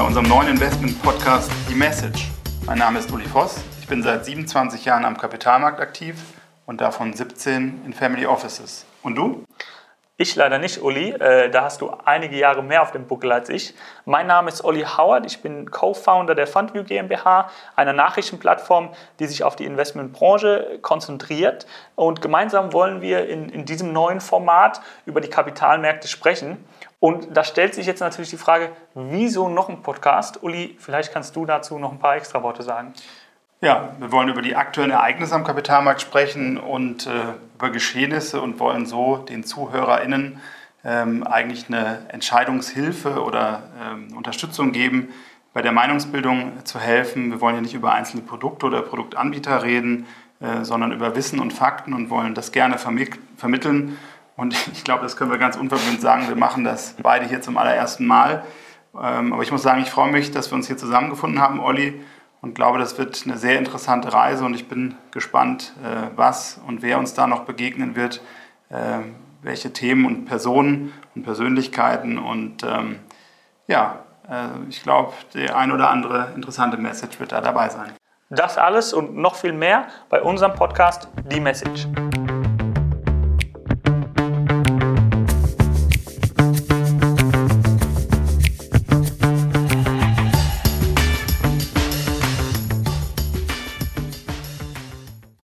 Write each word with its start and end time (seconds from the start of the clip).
unserem 0.00 0.28
neuen 0.28 0.46
Investment-Podcast 0.46 1.50
Die 1.68 1.74
Message. 1.74 2.28
Mein 2.66 2.78
Name 2.78 3.00
ist 3.00 3.10
Uli 3.10 3.24
Voss. 3.26 3.56
Ich 3.80 3.88
bin 3.88 4.00
seit 4.00 4.24
27 4.24 4.84
Jahren 4.84 5.04
am 5.04 5.18
Kapitalmarkt 5.18 5.80
aktiv 5.80 6.14
und 6.66 6.80
davon 6.80 7.14
17 7.14 7.80
in 7.84 7.92
Family 7.92 8.26
Offices. 8.26 8.86
Und 9.02 9.16
du? 9.16 9.44
Ich 10.18 10.34
leider 10.34 10.58
nicht, 10.58 10.80
Uli. 10.80 11.10
Äh, 11.10 11.50
da 11.50 11.64
hast 11.64 11.82
du 11.82 11.90
einige 11.90 12.38
Jahre 12.38 12.62
mehr 12.62 12.80
auf 12.80 12.90
dem 12.90 13.06
Buckel 13.06 13.30
als 13.32 13.50
ich. 13.50 13.74
Mein 14.06 14.26
Name 14.26 14.48
ist 14.48 14.64
Olli 14.64 14.82
Howard. 14.82 15.26
Ich 15.26 15.42
bin 15.42 15.70
Co-Founder 15.70 16.34
der 16.34 16.46
Fundview 16.46 16.84
GmbH, 16.84 17.50
einer 17.74 17.92
Nachrichtenplattform, 17.92 18.94
die 19.18 19.26
sich 19.26 19.44
auf 19.44 19.56
die 19.56 19.66
Investmentbranche 19.66 20.78
konzentriert. 20.80 21.66
Und 21.96 22.22
gemeinsam 22.22 22.72
wollen 22.72 23.02
wir 23.02 23.28
in, 23.28 23.50
in 23.50 23.66
diesem 23.66 23.92
neuen 23.92 24.22
Format 24.22 24.80
über 25.04 25.20
die 25.20 25.28
Kapitalmärkte 25.28 26.08
sprechen. 26.08 26.64
Und 26.98 27.36
da 27.36 27.44
stellt 27.44 27.74
sich 27.74 27.84
jetzt 27.84 28.00
natürlich 28.00 28.30
die 28.30 28.38
Frage, 28.38 28.70
wieso 28.94 29.50
noch 29.50 29.68
ein 29.68 29.82
Podcast? 29.82 30.42
Uli, 30.42 30.78
vielleicht 30.78 31.12
kannst 31.12 31.36
du 31.36 31.44
dazu 31.44 31.78
noch 31.78 31.92
ein 31.92 31.98
paar 31.98 32.16
extra 32.16 32.42
Worte 32.42 32.62
sagen. 32.62 32.94
Ja, 33.62 33.94
wir 33.98 34.12
wollen 34.12 34.28
über 34.28 34.42
die 34.42 34.54
aktuellen 34.54 34.90
Ereignisse 34.90 35.34
am 35.34 35.42
Kapitalmarkt 35.42 36.02
sprechen 36.02 36.58
und 36.58 37.06
äh, 37.06 37.10
über 37.54 37.70
Geschehnisse 37.70 38.42
und 38.42 38.60
wollen 38.60 38.84
so 38.84 39.16
den 39.16 39.44
ZuhörerInnen 39.44 40.40
ähm, 40.84 41.26
eigentlich 41.26 41.68
eine 41.68 42.00
Entscheidungshilfe 42.08 43.22
oder 43.22 43.62
ähm, 43.82 44.14
Unterstützung 44.14 44.72
geben, 44.72 45.08
bei 45.54 45.62
der 45.62 45.72
Meinungsbildung 45.72 46.66
zu 46.66 46.78
helfen. 46.78 47.30
Wir 47.30 47.40
wollen 47.40 47.54
ja 47.54 47.62
nicht 47.62 47.72
über 47.72 47.94
einzelne 47.94 48.22
Produkte 48.22 48.66
oder 48.66 48.82
Produktanbieter 48.82 49.62
reden, 49.62 50.06
äh, 50.40 50.62
sondern 50.62 50.92
über 50.92 51.16
Wissen 51.16 51.40
und 51.40 51.54
Fakten 51.54 51.94
und 51.94 52.10
wollen 52.10 52.34
das 52.34 52.52
gerne 52.52 52.76
vermitteln. 52.76 53.96
Und 54.36 54.54
ich 54.74 54.84
glaube, 54.84 55.02
das 55.02 55.16
können 55.16 55.30
wir 55.30 55.38
ganz 55.38 55.56
unverblümt 55.56 56.02
sagen. 56.02 56.28
Wir 56.28 56.36
machen 56.36 56.62
das 56.62 56.94
beide 57.02 57.24
hier 57.24 57.40
zum 57.40 57.56
allerersten 57.56 58.06
Mal. 58.06 58.44
Ähm, 59.02 59.32
aber 59.32 59.42
ich 59.42 59.50
muss 59.50 59.62
sagen, 59.62 59.80
ich 59.80 59.88
freue 59.88 60.12
mich, 60.12 60.30
dass 60.30 60.50
wir 60.50 60.56
uns 60.56 60.66
hier 60.66 60.76
zusammengefunden 60.76 61.40
haben, 61.40 61.58
Olli 61.58 62.02
und 62.46 62.54
glaube, 62.54 62.78
das 62.78 62.96
wird 62.96 63.24
eine 63.26 63.38
sehr 63.38 63.58
interessante 63.58 64.12
Reise 64.12 64.44
und 64.44 64.54
ich 64.54 64.68
bin 64.68 64.94
gespannt, 65.10 65.72
äh, 65.82 66.10
was 66.14 66.60
und 66.64 66.80
wer 66.80 66.96
uns 66.98 67.12
da 67.12 67.26
noch 67.26 67.40
begegnen 67.40 67.96
wird, 67.96 68.20
äh, 68.68 68.98
welche 69.42 69.72
Themen 69.72 70.06
und 70.06 70.26
Personen 70.26 70.92
und 71.16 71.24
Persönlichkeiten 71.24 72.18
und 72.18 72.62
ähm, 72.62 73.00
ja, 73.66 73.98
äh, 74.30 74.46
ich 74.68 74.80
glaube, 74.80 75.12
die 75.34 75.50
ein 75.50 75.72
oder 75.72 75.90
andere 75.90 76.28
interessante 76.36 76.76
Message 76.76 77.18
wird 77.18 77.32
da 77.32 77.40
dabei 77.40 77.68
sein. 77.68 77.90
Das 78.30 78.58
alles 78.58 78.92
und 78.92 79.16
noch 79.16 79.34
viel 79.34 79.52
mehr 79.52 79.88
bei 80.08 80.22
unserem 80.22 80.54
Podcast 80.54 81.08
Die 81.28 81.40
Message. 81.40 81.88